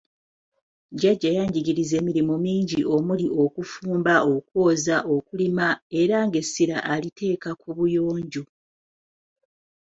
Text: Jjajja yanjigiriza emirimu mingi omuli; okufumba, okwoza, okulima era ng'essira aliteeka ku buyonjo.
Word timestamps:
Jjajja 0.91 1.29
yanjigiriza 1.37 1.93
emirimu 2.01 2.35
mingi 2.45 2.79
omuli; 2.95 3.25
okufumba, 3.43 4.13
okwoza, 4.35 4.95
okulima 5.15 5.67
era 6.01 6.17
ng'essira 6.27 6.77
aliteeka 6.93 7.49
ku 7.61 7.69
buyonjo. 7.77 8.43